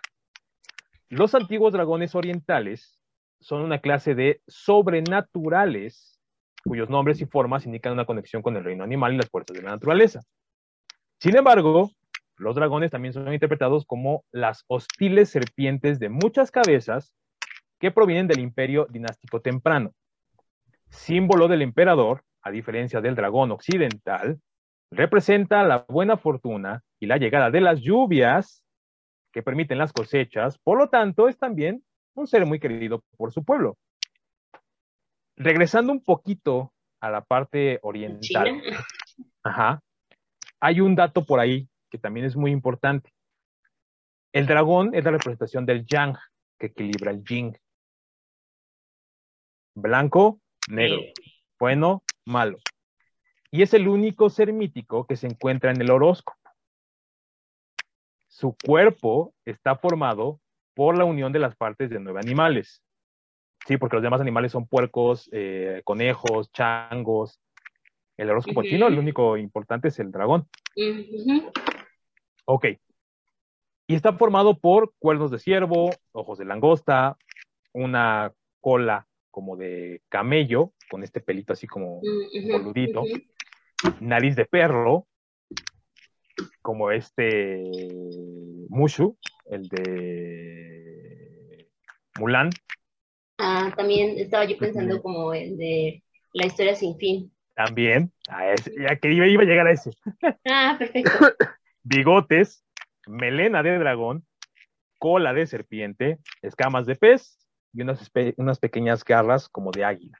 [1.09, 3.00] Los antiguos dragones orientales
[3.41, 6.21] son una clase de sobrenaturales
[6.65, 9.63] cuyos nombres y formas indican una conexión con el reino animal y las fuerzas de
[9.63, 10.21] la naturaleza.
[11.19, 11.91] Sin embargo,
[12.37, 17.15] los dragones también son interpretados como las hostiles serpientes de muchas cabezas
[17.79, 19.93] que provienen del imperio dinástico temprano.
[20.89, 24.41] Símbolo del emperador, a diferencia del dragón occidental,
[24.91, 28.65] representa la buena fortuna y la llegada de las lluvias
[29.33, 31.83] que permiten las cosechas, por lo tanto es también
[32.21, 33.77] un ser muy querido por su pueblo.
[35.37, 38.63] Regresando un poquito a la parte oriental,
[39.43, 39.83] ajá,
[40.61, 43.13] hay un dato por ahí que también es muy importante.
[44.33, 46.17] El dragón es la representación del yang,
[46.59, 47.59] que equilibra el yin.
[49.75, 51.01] Blanco, negro,
[51.59, 52.59] bueno, malo.
[53.51, 56.39] Y es el único ser mítico que se encuentra en el horóscopo.
[58.29, 60.41] Su cuerpo está formado
[60.81, 62.83] por la unión de las partes de nueve animales.
[63.67, 67.39] Sí, porque los demás animales son puercos, eh, conejos, changos,
[68.17, 70.49] el horóscopo chino, el único importante es el dragón.
[72.47, 72.65] Ok.
[73.89, 77.19] Y está formado por cuernos de ciervo, ojos de langosta,
[77.75, 82.01] una cola como de camello, con este pelito así como
[82.51, 83.03] boludito,
[84.01, 85.07] nariz de perro,
[86.63, 87.71] como este
[88.71, 89.19] Mushu,
[89.51, 91.69] el de
[92.19, 92.51] Mulan.
[93.39, 97.33] Ah, también estaba yo pensando como el de La historia sin fin.
[97.55, 99.91] También, a ese, ya que iba, a llegar a ese.
[100.51, 101.11] Ah, perfecto.
[101.83, 102.65] Bigotes,
[103.07, 104.25] melena de dragón,
[104.99, 107.39] cola de serpiente, escamas de pez
[107.73, 110.19] y unas, unas pequeñas garras como de águila.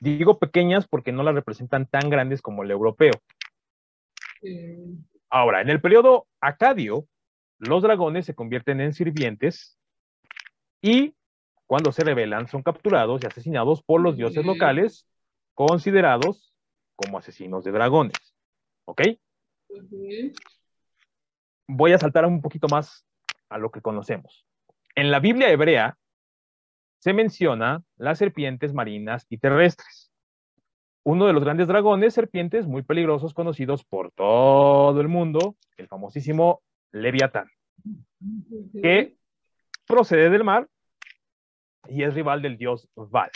[0.00, 3.12] Digo pequeñas porque no las representan tan grandes como el europeo.
[4.42, 5.04] Mm.
[5.30, 7.06] Ahora, en el periodo acadio,
[7.62, 9.78] los dragones se convierten en sirvientes
[10.80, 11.14] y
[11.66, 15.06] cuando se rebelan son capturados y asesinados por los dioses locales,
[15.54, 16.52] considerados
[16.96, 18.34] como asesinos de dragones.
[18.84, 19.02] ¿Ok?
[21.68, 23.06] Voy a saltar un poquito más
[23.48, 24.44] a lo que conocemos.
[24.96, 25.96] En la Biblia hebrea
[26.98, 30.10] se menciona las serpientes marinas y terrestres.
[31.04, 36.60] Uno de los grandes dragones serpientes muy peligrosos conocidos por todo el mundo, el famosísimo
[36.92, 37.48] Leviatán.
[38.80, 39.16] que
[39.86, 40.68] procede del mar
[41.88, 43.30] y es rival del dios Val.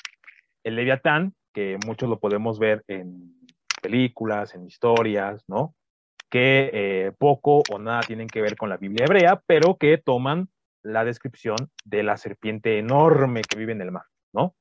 [0.62, 3.34] El Leviatán, que muchos lo podemos ver en
[3.82, 5.74] películas, en historias, ¿no?
[6.28, 10.48] Que eh, poco o nada tienen que ver con la Biblia hebrea, pero que toman
[10.82, 14.54] la descripción de la serpiente enorme que vive en el mar, ¿no?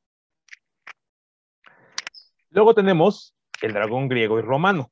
[2.50, 4.92] Luego tenemos el dragón griego y romano,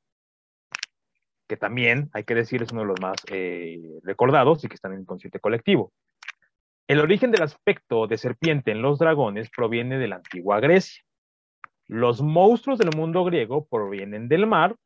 [1.48, 4.92] que también, hay que decir, es uno de los más eh, recordados y que están
[4.92, 5.92] en el inconsciente colectivo.
[6.86, 11.02] El origen del aspecto de serpiente en los dragones proviene de la antigua Grecia.
[11.86, 14.76] Los monstruos del mundo griego provienen del mar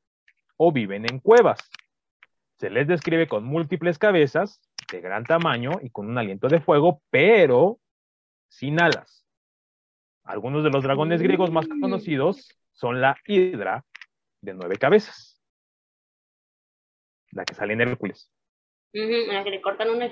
[0.57, 1.71] o viven en cuevas.
[2.59, 7.03] Se les describe con múltiples cabezas, de gran tamaño y con un aliento de fuego,
[7.11, 7.79] pero
[8.49, 9.25] sin alas.
[10.25, 11.81] Algunos de los dragones griegos más mm.
[11.81, 13.85] conocidos son la hidra
[14.41, 15.38] de nueve cabezas,
[17.39, 18.31] la que sale en Hércules.
[18.93, 20.11] la que le cortan una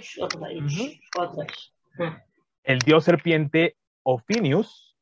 [2.62, 4.96] El dios serpiente Ophinius,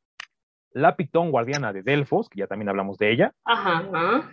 [0.73, 4.31] la pitón guardiana de Delfos, que ya también hablamos de ella, ajá,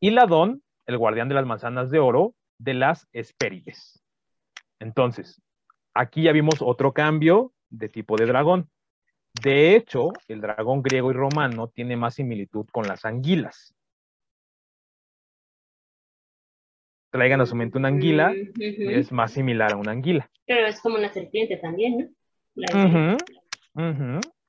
[0.00, 4.04] y Ladón, el guardián de las manzanas de oro de las Hespérides.
[4.78, 5.40] Entonces,
[5.94, 8.68] aquí ya vimos otro cambio de tipo de dragón.
[9.42, 13.73] De hecho, el dragón griego y romano tiene más similitud con las anguilas.
[17.14, 20.28] Traigan a su mente una anguila, es más similar a una anguila.
[20.46, 22.12] Pero es como una serpiente también,
[22.56, 23.16] ¿no?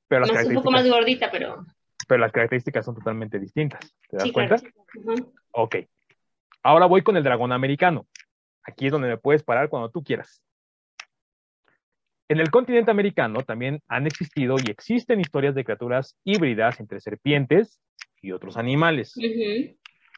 [0.07, 1.63] Pero un poco más gordita, pero...
[2.07, 3.95] Pero las características son totalmente distintas.
[4.09, 4.55] ¿Te das cuenta?
[5.51, 5.75] Ok.
[6.63, 8.07] Ahora voy con el dragón americano.
[8.63, 10.41] Aquí es donde me puedes parar cuando tú quieras.
[12.27, 17.79] En el continente americano también han existido y existen historias de criaturas híbridas entre serpientes
[18.23, 19.13] y otros animales,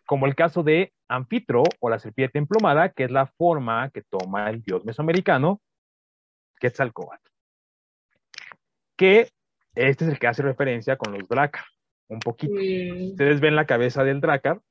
[0.08, 4.50] como el caso de Anfitro o la serpiente emplumada, que es la forma que toma
[4.50, 5.62] el dios mesoamericano
[6.60, 7.30] Quetzalcóatl.
[8.96, 9.30] Que
[9.76, 11.66] este es el que hace referencia con los Drakkar,
[12.08, 12.56] un poquito.
[12.56, 13.12] Mm.
[13.12, 14.62] Ustedes ven la cabeza del Drakkar,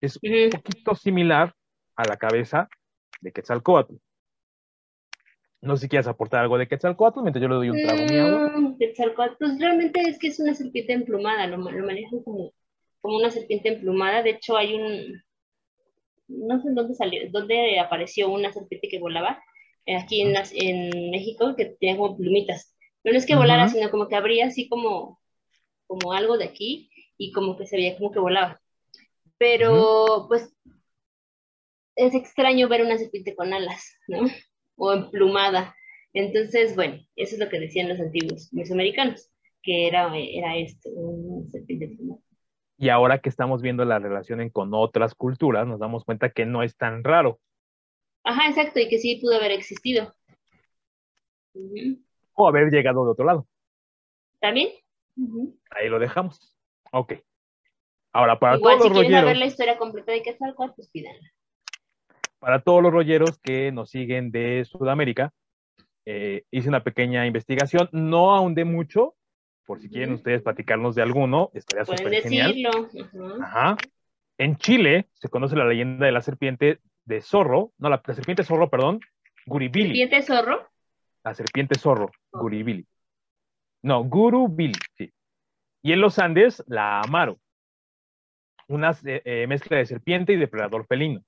[0.00, 1.54] es un poquito similar
[1.96, 2.68] a la cabeza
[3.22, 3.94] de Quetzalcóatl.
[5.62, 8.78] No sé si quieres aportar algo de Quetzalcoatl mientras yo le doy un trago mm,
[8.78, 12.52] Quetzalcoatl, pues realmente es que es una serpiente emplumada, lo, lo manejan como,
[13.02, 14.22] como una serpiente emplumada.
[14.22, 15.22] De hecho, hay un.
[16.28, 19.42] No sé dónde salió, dónde apareció una serpiente que volaba,
[19.84, 22.74] eh, aquí en, en México, que tenía como plumitas.
[23.02, 25.20] Pero no es que volara, sino como que abría así como,
[25.86, 28.60] como algo de aquí y como que se veía como que volaba.
[29.36, 30.54] Pero, pues,
[31.96, 34.26] es extraño ver una serpiente con alas, ¿no?
[34.76, 35.74] o emplumada.
[36.12, 39.30] Entonces, bueno, eso es lo que decían los antiguos mesoamericanos,
[39.62, 42.20] que era, era esto, un serpiente emplumada.
[42.82, 46.64] Y ahora que estamos viendo la relación con otras culturas, nos damos cuenta que no
[46.64, 47.38] es tan raro.
[48.24, 50.12] Ajá, exacto, y que sí pudo haber existido.
[52.32, 53.46] O haber llegado de otro lado.
[54.40, 54.70] ¿También?
[55.70, 56.58] Ahí lo dejamos.
[56.90, 57.12] Ok.
[58.12, 60.90] Ahora, para Igual, todos si los quieren rolleros, saber la historia completa de Quetzalcóatl, pues
[60.90, 61.32] pídanla
[62.40, 65.32] para todos los rolleros que nos siguen de Sudamérica,
[66.04, 69.14] eh, hice una pequeña investigación, no ahondé mucho,
[69.66, 72.54] por si quieren ustedes platicarnos de alguno, estaría súper genial.
[73.40, 73.76] Ajá.
[74.38, 78.70] En Chile se conoce la leyenda de la serpiente de zorro, no, la, serpiente zorro,
[78.70, 79.00] perdón,
[79.46, 79.96] Guribili.
[79.96, 80.68] ¿Serpiente zorro?
[81.24, 82.40] La serpiente zorro, oh.
[82.40, 82.86] Guribili.
[83.82, 85.12] No, Gurubili, sí.
[85.82, 87.38] Y en los Andes, la Amaro,
[88.68, 91.22] una eh, eh, mezcla de serpiente y depredador felino.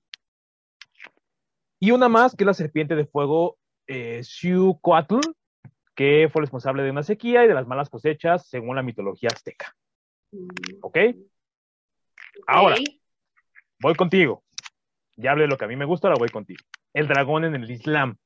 [1.80, 4.22] Y una más, que es la serpiente de fuego eh,
[5.94, 9.74] que fue responsable de una sequía y de las malas cosechas según la mitología azteca.
[10.82, 10.98] ¿Ok?
[12.46, 12.76] Ahora,
[13.80, 14.44] voy contigo.
[15.16, 16.62] Ya hablé de lo que a mí me gusta, ahora voy contigo.
[16.92, 18.16] El dragón en el Islam.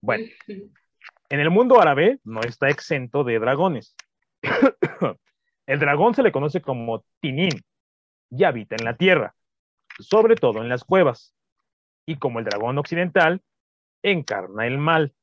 [0.00, 0.24] Bueno,
[1.28, 3.94] en el mundo árabe no está exento de dragones.
[5.66, 7.62] el dragón se le conoce como Tinin
[8.30, 9.34] y habita en la tierra,
[9.98, 11.34] sobre todo en las cuevas
[12.06, 13.42] y como el dragón occidental,
[14.02, 15.14] encarna el mal.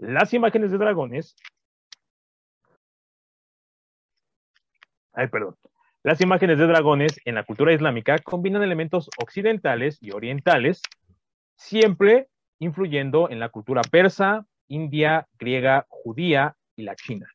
[0.00, 1.36] Las imágenes de dragones.
[5.12, 5.56] Ay, perdón.
[6.02, 10.80] Las imágenes de dragones en la cultura islámica combinan elementos occidentales y orientales,
[11.54, 17.28] siempre influyendo en la cultura persa, india, griega, judía y la china.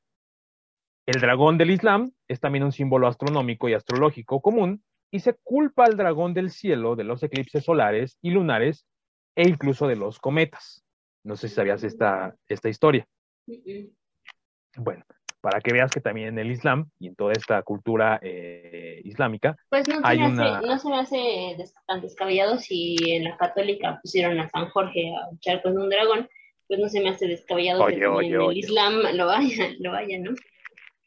[1.05, 5.85] El dragón del Islam es también un símbolo astronómico y astrológico común y se culpa
[5.85, 8.87] al dragón del cielo de los eclipses solares y lunares
[9.35, 10.84] e incluso de los cometas.
[11.25, 13.05] No sé si sabías esta, esta historia.
[14.77, 15.03] Bueno,
[15.41, 19.55] para que veas que también en el Islam y en toda esta cultura eh, islámica
[19.69, 20.61] pues no hay se una...
[20.61, 21.57] no se me hace
[21.87, 26.29] tan descabellado si en la católica pusieron a San Jorge a luchar con un dragón,
[26.67, 28.59] pues no se me hace descabellado que Oye, oye, en el oye.
[28.59, 30.31] Islam lo haya, lo haya, ¿no?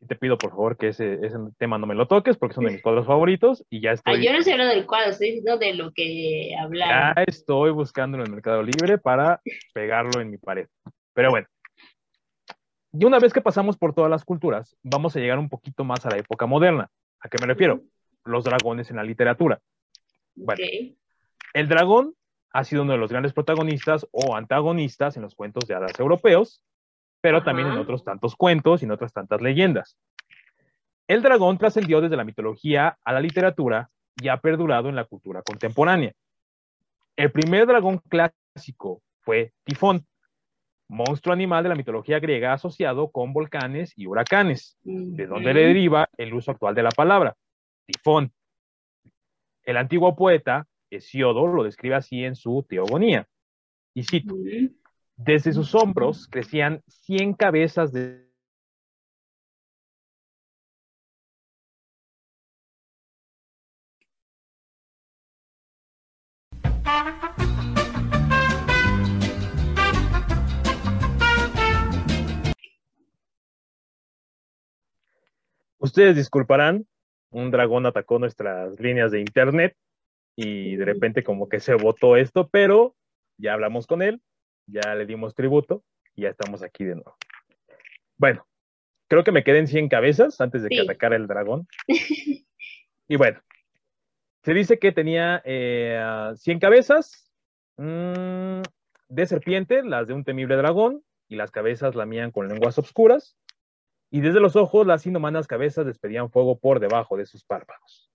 [0.01, 2.65] Y te pido por favor que ese, ese tema no me lo toques porque son
[2.65, 5.27] de mis cuadros favoritos y ya Ah, estoy, yo no estoy hablando del cuadro, estoy
[5.29, 7.25] diciendo de lo que ya hablaron.
[7.27, 9.41] estoy buscando en el Mercado Libre para
[9.75, 10.67] pegarlo en mi pared.
[11.15, 11.47] Pero bueno.
[12.93, 16.05] Y una vez que pasamos por todas las culturas, vamos a llegar un poquito más
[16.07, 16.89] a la época moderna.
[17.21, 17.83] ¿A qué me refiero?
[18.25, 19.61] Los dragones en la literatura.
[20.35, 20.97] Bueno, Ok.
[21.55, 22.15] El dragón
[22.53, 26.63] ha sido uno de los grandes protagonistas o antagonistas en los cuentos de hadas europeos,
[27.21, 27.47] pero Ajá.
[27.47, 29.97] también en otros tantos cuentos y en otras tantas leyendas.
[31.07, 33.91] El dragón trascendió desde la mitología a la literatura
[34.21, 36.13] y ha perdurado en la cultura contemporánea.
[37.17, 40.07] El primer dragón clásico fue Tifón,
[40.89, 46.09] monstruo animal de la mitología griega asociado con volcanes y huracanes de donde le deriva
[46.17, 47.37] el uso actual de la palabra,
[47.87, 48.33] tifón.
[49.65, 53.27] El antiguo poeta Hesiodo lo describe así en su Teogonía.
[53.95, 54.35] Y cito.
[55.19, 58.27] Desde sus hombros crecían 100 cabezas de...
[75.81, 76.87] Ustedes disculparán,
[77.31, 79.77] un dragón atacó nuestras líneas de internet
[80.37, 82.95] y de repente como que se votó esto, pero
[83.37, 84.21] ya hablamos con él,
[84.69, 85.83] ya le dimos tributo
[86.15, 87.17] y ya estamos aquí de nuevo.
[88.17, 88.47] Bueno,
[89.09, 91.67] creo que me queden 100 cabezas antes de que atacara el dragón.
[93.09, 93.41] y bueno,
[94.43, 97.33] se dice que tenía eh, 100 cabezas
[97.77, 98.63] mm,
[99.09, 103.37] de serpiente, las de un temible dragón, y las cabezas lamían con lenguas obscuras,
[104.11, 108.11] y desde los ojos las inhumanas cabezas despedían fuego por debajo de sus párpados.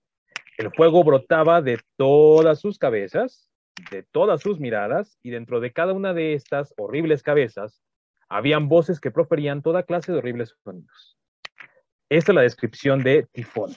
[0.58, 3.48] El fuego brotaba de todas sus cabezas,
[3.90, 7.82] de todas sus miradas, y dentro de cada una de estas horribles cabezas
[8.28, 11.18] habían voces que proferían toda clase de horribles sonidos.
[12.08, 13.74] Esta es la descripción de Tifón.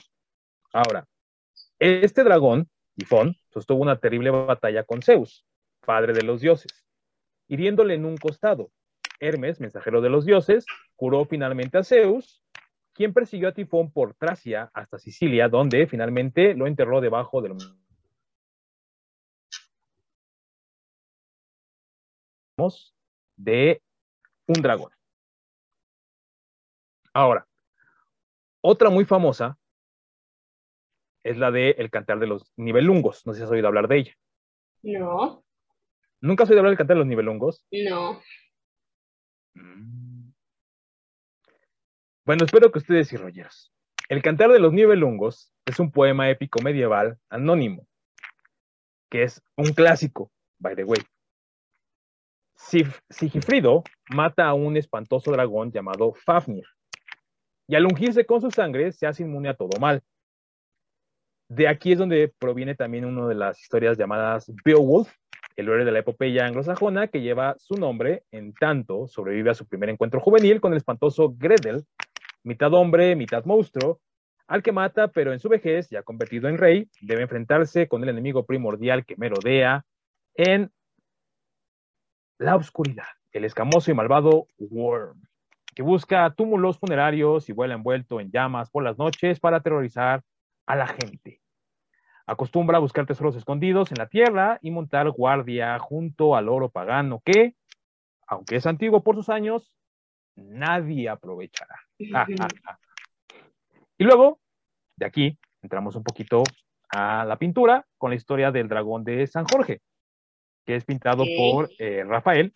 [0.72, 1.06] Ahora,
[1.78, 5.44] este dragón, Tifón, sostuvo una terrible batalla con Zeus,
[5.84, 6.84] padre de los dioses,
[7.48, 8.70] hiriéndole en un costado.
[9.20, 12.42] Hermes, mensajero de los dioses, curó finalmente a Zeus,
[12.92, 17.52] quien persiguió a Tifón por Tracia hasta Sicilia, donde finalmente lo enterró debajo del
[23.36, 23.82] de
[24.46, 24.92] un dragón.
[27.12, 27.46] Ahora,
[28.60, 29.58] otra muy famosa
[31.22, 33.26] es la de El Cantar de los Nibelungos.
[33.26, 34.14] No sé si has oído hablar de ella.
[34.82, 35.44] No,
[36.20, 37.64] ¿Nunca has oído hablar del Cantar de los Nibelungos?
[37.70, 38.20] no.
[39.54, 40.32] Mm.
[42.24, 43.72] Bueno, espero que ustedes y rolleros.
[44.08, 47.88] El Cantar de los Nibelungos es un poema épico medieval anónimo,
[49.10, 51.00] que es un clásico, by the way.
[52.58, 56.66] Sigifrido mata a un espantoso dragón llamado Fafnir,
[57.68, 60.02] y al ungirse con su sangre se hace inmune a todo mal.
[61.48, 65.10] De aquí es donde proviene también una de las historias llamadas Beowulf,
[65.56, 69.66] el héroe de la epopeya anglosajona que lleva su nombre en tanto sobrevive a su
[69.66, 71.84] primer encuentro juvenil con el espantoso Gredel,
[72.42, 74.00] mitad hombre, mitad monstruo,
[74.46, 78.08] al que mata, pero en su vejez, ya convertido en rey, debe enfrentarse con el
[78.08, 79.84] enemigo primordial que merodea
[80.34, 80.70] en
[82.38, 85.20] la oscuridad, el escamoso y malvado Worm,
[85.74, 90.22] que busca túmulos funerarios y vuela envuelto en llamas por las noches para aterrorizar
[90.66, 91.40] a la gente.
[92.26, 97.20] Acostumbra a buscar tesoros escondidos en la tierra y montar guardia junto al oro pagano
[97.24, 97.54] que,
[98.26, 99.72] aunque es antiguo por sus años,
[100.36, 101.76] nadie aprovechará.
[101.98, 102.78] Ja, ja, ja.
[103.96, 104.38] Y luego,
[104.96, 106.44] de aquí, entramos un poquito
[106.90, 109.80] a la pintura con la historia del dragón de San Jorge,
[110.68, 112.52] que es pintado por eh, Rafael.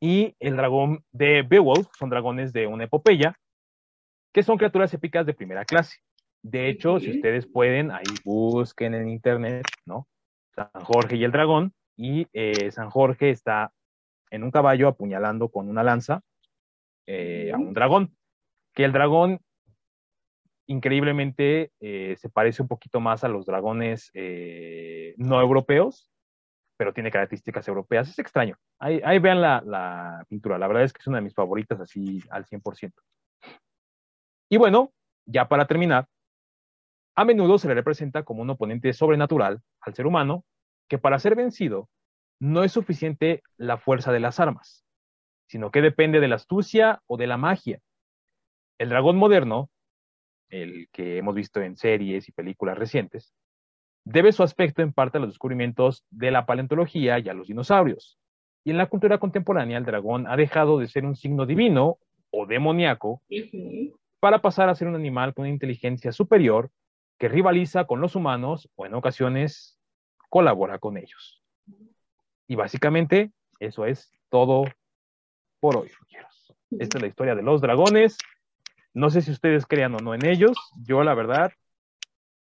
[0.00, 3.38] Y el dragón de Beowulf son dragones de una epopeya,
[4.32, 5.98] que son criaturas épicas de primera clase.
[6.42, 10.08] De hecho, si ustedes pueden, ahí busquen en internet, ¿no?
[10.52, 13.72] San Jorge y el dragón, y eh, San Jorge está
[14.32, 16.22] en un caballo apuñalando con una lanza
[17.06, 18.16] eh, a un dragón.
[18.74, 19.38] Que el dragón,
[20.66, 24.10] increíblemente, eh, se parece un poquito más a los dragones
[25.18, 26.10] no europeos,
[26.78, 28.08] pero tiene características europeas.
[28.08, 28.56] Es extraño.
[28.78, 30.56] Ahí, ahí vean la, la pintura.
[30.56, 32.92] La verdad es que es una de mis favoritas así al 100%.
[34.48, 34.92] Y bueno,
[35.26, 36.06] ya para terminar,
[37.16, 40.44] a menudo se le representa como un oponente sobrenatural al ser humano,
[40.88, 41.90] que para ser vencido
[42.38, 44.84] no es suficiente la fuerza de las armas,
[45.48, 47.80] sino que depende de la astucia o de la magia.
[48.78, 49.68] El dragón moderno,
[50.48, 53.34] el que hemos visto en series y películas recientes,
[54.08, 58.18] debe su aspecto en parte a los descubrimientos de la paleontología y a los dinosaurios,
[58.64, 61.98] Y en la cultura contemporánea el dragón ha dejado de ser un signo divino
[62.30, 63.22] o demoníaco
[64.18, 66.70] para pasar a ser un animal con una inteligencia superior
[67.18, 69.78] que rivaliza con los humanos o en ocasiones
[70.30, 71.42] colabora con ellos.
[72.46, 73.30] Y básicamente
[73.60, 74.64] eso es todo
[75.60, 75.90] por hoy.
[76.78, 78.16] Esta es la historia de los dragones.
[78.94, 80.56] No sé si ustedes crean o no en ellos.
[80.82, 81.52] Yo, la verdad,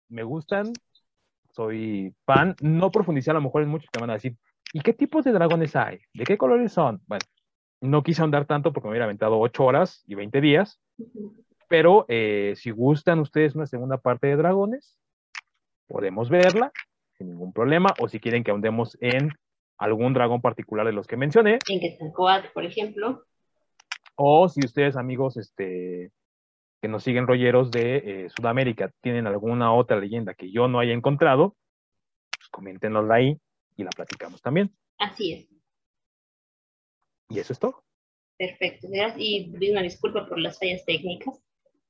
[0.09, 0.73] me gustan.
[1.51, 2.55] Soy fan.
[2.61, 4.35] No profundicé a lo mejor en muchos que van a decir,
[4.73, 5.99] ¿y qué tipos de dragones hay?
[6.13, 7.01] ¿De qué colores son?
[7.07, 7.25] Bueno,
[7.81, 10.79] no quise ahondar tanto porque me hubiera aventado 8 horas y 20 días.
[11.67, 14.97] Pero eh, si gustan ustedes una segunda parte de dragones,
[15.87, 16.71] podemos verla
[17.17, 17.93] sin ningún problema.
[17.99, 19.31] O si quieren que ahondemos en
[19.77, 21.59] algún dragón particular de los que mencioné.
[21.69, 23.25] En Quetzalcóatl, por ejemplo.
[24.15, 26.11] O si ustedes, amigos, este,
[26.81, 30.93] que nos siguen rolleros de eh, Sudamérica, tienen alguna otra leyenda que yo no haya
[30.93, 31.55] encontrado,
[32.35, 33.37] pues coméntenosla ahí
[33.77, 34.75] y la platicamos también.
[34.97, 35.49] Así es.
[37.29, 37.83] Y eso es todo.
[38.37, 38.87] Perfecto.
[39.17, 41.41] Y una disculpa por las fallas técnicas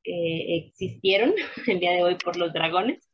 [0.04, 1.34] que existieron
[1.68, 3.10] el día de hoy por los dragones.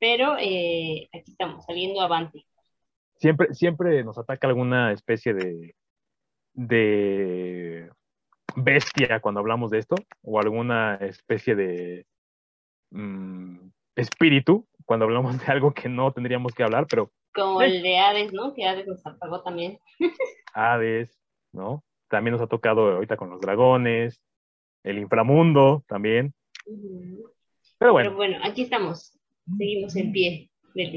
[0.00, 2.44] Pero eh, aquí estamos, saliendo avante.
[3.14, 5.76] Siempre, siempre nos ataca alguna especie de,
[6.52, 7.88] de
[8.56, 12.06] bestia cuando hablamos de esto, o alguna especie de
[12.90, 13.58] mm,
[13.96, 18.32] espíritu cuando hablamos de algo que no tendríamos que hablar, pero Como el de Hades,
[18.32, 18.54] ¿no?
[18.54, 19.78] Que Hades nos apagó también.
[20.54, 21.18] Hades,
[21.52, 21.82] ¿no?
[22.08, 24.20] También nos ha tocado ahorita con los dragones,
[24.82, 26.34] el inframundo también,
[26.64, 27.32] pero
[27.78, 29.18] Pero bueno, bueno, aquí estamos.
[29.58, 30.50] Seguimos en pie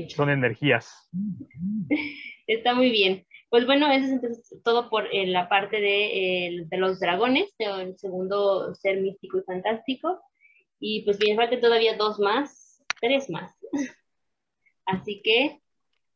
[0.09, 1.09] son energías.
[2.47, 3.25] Está muy bien.
[3.49, 7.97] Pues bueno, eso es entonces todo por eh, la parte de, eh, los dragones, el
[7.97, 10.21] segundo ser místico y fantástico.
[10.79, 13.55] Y pues bien, faltan todavía dos más, tres más.
[14.85, 15.61] Así que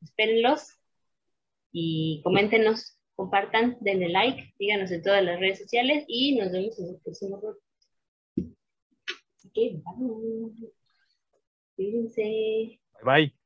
[0.02, 0.78] espérenlos
[1.72, 6.90] y coméntenos, compartan, denle like, síganos en todas las redes sociales y nos vemos en
[6.90, 7.42] el próximo.
[9.36, 10.72] Así que, bye.
[11.76, 12.80] Cuídense.
[12.94, 13.41] Bye bye.